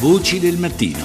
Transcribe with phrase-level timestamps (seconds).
[0.00, 1.04] Voci del mattino.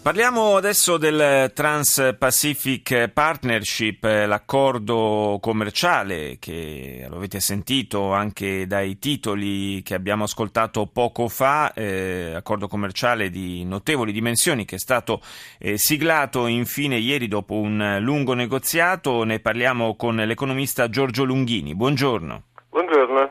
[0.00, 9.94] Parliamo adesso del Trans-Pacific Partnership, l'accordo commerciale che lo avete sentito anche dai titoli che
[9.94, 15.20] abbiamo ascoltato poco fa, eh, accordo commerciale di notevoli dimensioni che è stato
[15.58, 19.24] eh, siglato infine ieri dopo un lungo negoziato.
[19.24, 21.74] Ne parliamo con l'economista Giorgio Lunghini.
[21.74, 22.42] Buongiorno.
[22.70, 23.30] Buongiorno.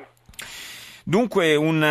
[1.07, 1.83] Dunque un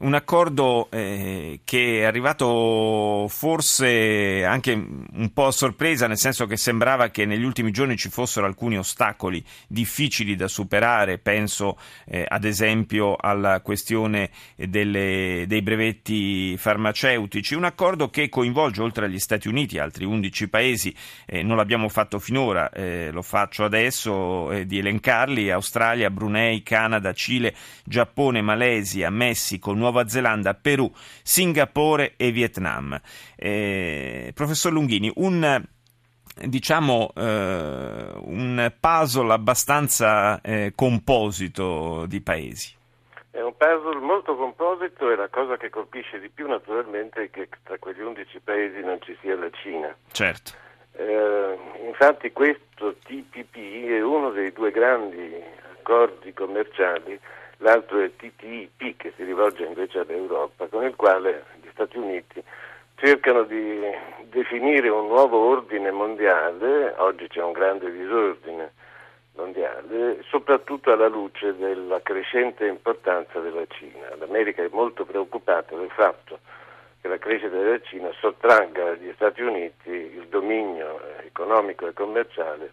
[0.00, 6.56] un accordo eh, che è arrivato forse anche un po' a sorpresa, nel senso che
[6.56, 12.44] sembrava che negli ultimi giorni ci fossero alcuni ostacoli difficili da superare, penso eh, ad
[12.44, 19.78] esempio alla questione delle, dei brevetti farmaceutici, un accordo che coinvolge oltre agli Stati Uniti
[19.78, 20.94] altri 11 paesi,
[21.26, 27.12] eh, non l'abbiamo fatto finora, eh, lo faccio adesso eh, di elencarli, Australia, Brunei, Canada,
[27.12, 30.90] Cile, Giappone, Malesia, Messico, Nuova Nuova Zelanda, Perù,
[31.22, 33.00] Singapore e Vietnam.
[33.36, 35.64] Eh, professor Lunghini, un
[36.40, 42.76] diciamo eh, un puzzle abbastanza eh, composito di paesi.
[43.30, 47.48] È un puzzle molto composito e la cosa che colpisce di più naturalmente è che
[47.62, 49.96] tra quegli 11 paesi non ci sia la Cina.
[50.12, 50.52] Certo.
[50.92, 55.34] Eh, infatti questo TPP è uno dei due grandi
[55.80, 57.18] accordi commerciali
[57.58, 62.42] l'altro è il TTIP che si rivolge invece all'Europa, con il quale gli Stati Uniti
[62.96, 63.80] cercano di
[64.24, 68.72] definire un nuovo ordine mondiale, oggi c'è un grande disordine
[69.36, 74.14] mondiale, soprattutto alla luce della crescente importanza della Cina.
[74.18, 76.40] L'America è molto preoccupata del fatto
[77.00, 82.72] che la crescita della Cina sottragga agli Stati Uniti il dominio economico e commerciale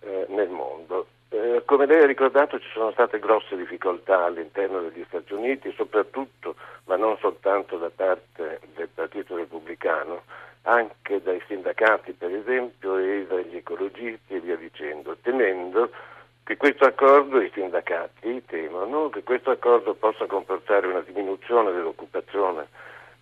[0.00, 1.06] eh, nel mondo.
[1.48, 6.56] Eh, come lei ha ricordato ci sono state grosse difficoltà all'interno degli Stati Uniti, soprattutto,
[6.84, 10.24] ma non soltanto da parte del Partito Repubblicano,
[10.62, 15.90] anche dai sindacati per esempio e dagli ecologisti e via dicendo, temendo
[16.44, 22.66] che questo accordo, i sindacati temono che questo accordo possa comportare una diminuzione dell'occupazione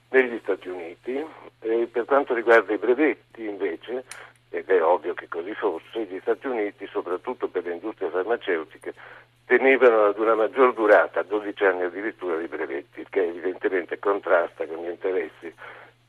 [0.08, 1.24] negli Stati Uniti.
[1.60, 4.04] E per quanto riguarda i brevetti invece
[4.58, 8.94] ed è ovvio che così fosse, gli Stati Uniti, soprattutto per le industrie farmaceutiche,
[9.44, 14.88] tenevano ad una maggior durata, 12 anni addirittura, di brevetti, che evidentemente contrasta con gli
[14.88, 15.54] interessi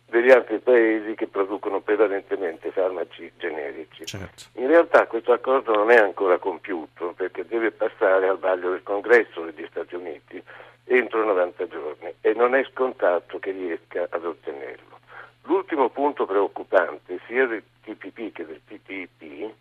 [0.09, 4.05] degli altri paesi che producono prevalentemente farmaci generici.
[4.05, 4.43] Certo.
[4.53, 9.43] In realtà questo accordo non è ancora compiuto perché deve passare al vaglio del Congresso
[9.43, 10.41] degli Stati Uniti
[10.85, 14.99] entro 90 giorni e non è scontato che riesca ad ottenerlo.
[15.43, 17.45] L'ultimo punto preoccupante sia
[17.87, 19.53] TPP che del TTIP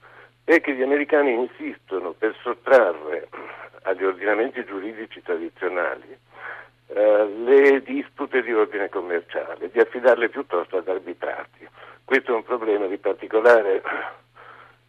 [0.44, 3.28] è che gli americani insistono per sottrarre
[3.82, 6.18] agli ordinamenti giuridici tradizionali
[6.88, 11.68] eh, le dispute di ordine commerciale, di affidarle piuttosto ad arbitrati.
[12.04, 13.82] Questo è un problema di particolare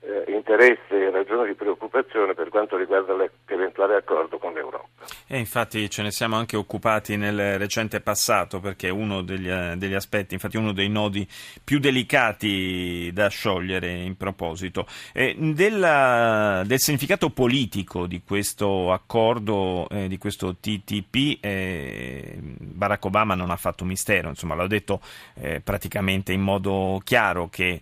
[0.01, 4.86] eh, interesse e ragione di preoccupazione per quanto riguarda l'eventuale accordo con l'Europa.
[5.27, 9.93] E infatti ce ne siamo anche occupati nel recente passato perché uno degli, eh, degli,
[9.93, 11.27] aspetti, infatti uno dei nodi
[11.63, 14.87] più delicati da sciogliere in proposito.
[15.13, 23.35] Eh, della, del significato politico di questo accordo, eh, di questo TTP, eh, Barack Obama
[23.35, 25.01] non ha fatto mistero, insomma l'ha detto
[25.35, 27.81] eh, praticamente in modo chiaro che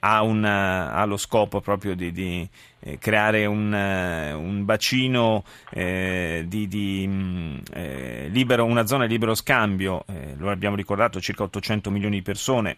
[0.00, 2.46] ha, una, ha lo scopo proprio di, di
[2.80, 9.12] eh, creare un, uh, un bacino eh, di, di mm, eh, libero, una zona di
[9.12, 12.76] libero scambio, eh, lo abbiamo ricordato, circa 800 milioni di persone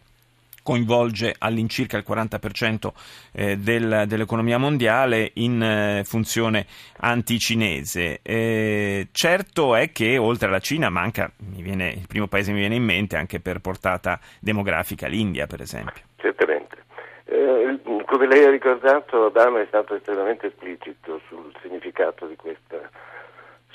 [0.63, 2.93] coinvolge all'incirca il 40%
[3.33, 6.67] eh, del, dell'economia mondiale in eh, funzione
[6.99, 8.21] anticinese.
[8.23, 12.77] Eh, certo è che oltre alla Cina manca, viene, il primo paese che mi viene
[12.77, 16.03] in mente anche per portata demografica, l'India per esempio.
[16.17, 16.82] Certamente.
[17.25, 22.37] Eh, come lei ha ricordato, Obama è stato estremamente esplicito sul significato di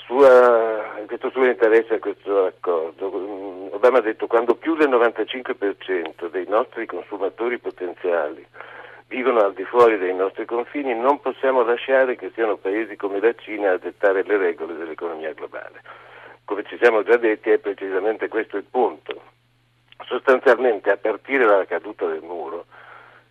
[0.08, 3.10] sua, questo suo interesse a questo accordo.
[3.10, 8.44] Mm, Obama ha detto che quando più del 95% dei nostri consumatori potenziali
[9.08, 13.34] vivono al di fuori dei nostri confini, non possiamo lasciare che siano paesi come la
[13.34, 15.82] Cina a dettare le regole dell'economia globale.
[16.44, 19.22] Come ci siamo già detti è precisamente questo il punto.
[20.06, 22.64] Sostanzialmente a partire dalla caduta del muro,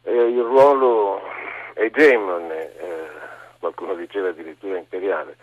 [0.07, 1.21] eh, il ruolo
[1.73, 3.07] egemone, eh,
[3.59, 5.35] qualcuno diceva addirittura imperiale,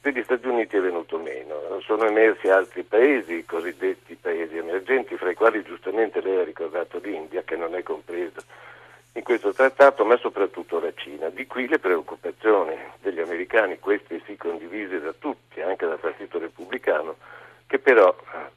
[0.00, 1.80] degli Stati Uniti è venuto meno.
[1.80, 6.98] Sono emersi altri paesi, i cosiddetti paesi emergenti, fra i quali giustamente lei ha ricordato
[7.02, 8.40] l'India, che non è compresa
[9.14, 11.28] in questo trattato, ma soprattutto la Cina.
[11.28, 17.16] Di qui le preoccupazioni degli americani, queste sì condivise da tutti, anche dal Partito Repubblicano,
[17.66, 18.14] che però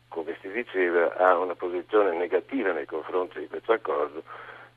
[0.08, 4.24] come si diceva, ha una posizione negativa nei confronti di questo accordo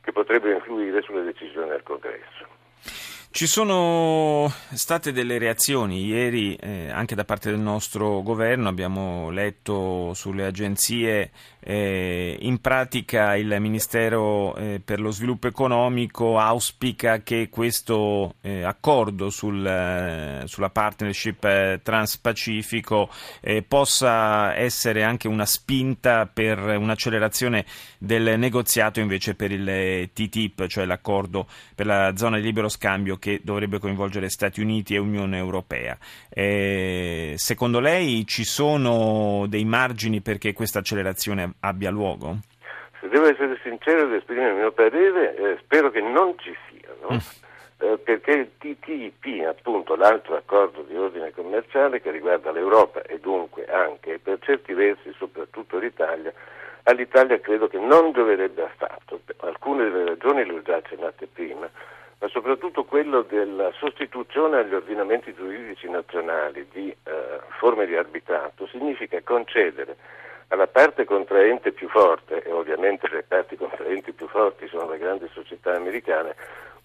[0.09, 2.58] che potrebbe influire sulle decisioni del Congresso.
[3.31, 6.07] Ci sono state delle reazioni.
[6.07, 11.31] Ieri eh, anche da parte del nostro governo, abbiamo letto sulle agenzie,
[11.61, 19.29] eh, in pratica il Ministero eh, per lo sviluppo economico auspica che questo eh, accordo
[19.29, 23.11] sul, eh, sulla partnership eh, transpacifico
[23.67, 27.65] possa essere anche una spinta per un'accelerazione
[27.99, 33.28] del negoziato invece per il TTIP, cioè l'accordo per la zona di libero scambio che
[33.43, 35.97] dovrebbe coinvolgere Stati Uniti e Unione Europea.
[36.29, 42.39] Eh, secondo lei ci sono dei margini perché questa accelerazione abbia luogo?
[43.01, 47.15] Se devo essere sincero ed esprimere il mio parere, eh, spero che non ci siano.
[47.15, 47.47] Mm.
[47.81, 53.67] Eh, perché il TTIP, appunto l'altro accordo di ordine commerciale che riguarda l'Europa e dunque
[53.67, 56.33] anche per certi versi soprattutto l'Italia,
[56.83, 59.21] all'Italia credo che non dovrebbe affatto.
[59.41, 61.71] Alcune delle ragioni le ho già accennate prima
[62.21, 69.21] ma soprattutto quello della sostituzione agli ordinamenti giuridici nazionali di eh, forme di arbitrato significa
[69.23, 69.97] concedere
[70.49, 75.29] alla parte contraente più forte, e ovviamente le parti contraenti più forti sono le grandi
[75.33, 76.35] società americane,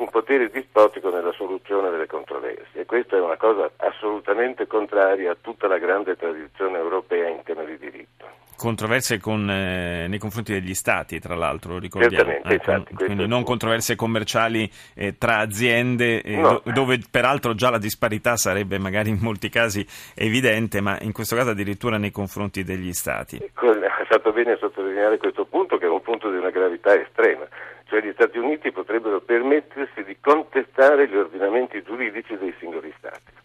[0.03, 5.37] un potere dispotico nella soluzione delle controversie e questa è una cosa assolutamente contraria a
[5.39, 8.41] tutta la grande tradizione europea in tema di diritto.
[8.55, 12.31] Controversie con, eh, nei confronti degli stati, tra l'altro, ricordiamo.
[12.43, 16.61] Eh, infatti, quindi non controversie commerciali eh, tra aziende, eh, no.
[16.63, 21.35] do, dove peraltro già la disparità sarebbe magari in molti casi evidente, ma in questo
[21.35, 23.37] caso addirittura nei confronti degli stati.
[23.37, 27.47] Ha fatto bene a sottolineare questo punto, che è un punto di una gravità estrema
[27.93, 33.41] cioè gli Stati Uniti potrebbero permettersi di contestare gli ordinamenti giuridici dei singoli Stati.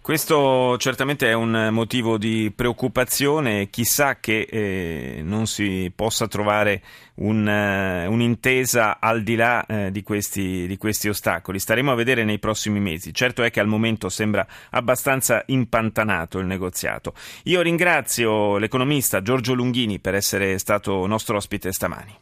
[0.00, 6.80] Questo certamente è un motivo di preoccupazione, chissà che eh, non si possa trovare
[7.16, 11.58] un, uh, un'intesa al di là uh, di, questi, di, questi, ostacoli.
[11.58, 13.12] Staremo a vedere nei prossimi mesi.
[13.12, 17.12] Certo è che al momento sembra abbastanza impantanato il negoziato.
[17.44, 22.16] Io ringrazio l'economista Giorgio Lunghini per essere stato nostro ospite stamani.